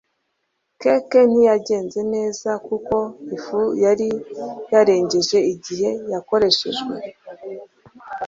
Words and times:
cake 0.81 1.19
ntiyagenze 1.31 1.99
neza 2.13 2.49
kuko 2.67 2.95
ifu 3.35 3.59
yari 3.85 4.09
yarengeje 4.73 5.37
igihe 5.53 5.89
yakoreshejwe 6.11 6.95